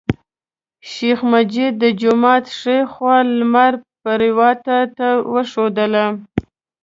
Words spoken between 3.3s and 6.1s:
لمر پریواته ته وښودله.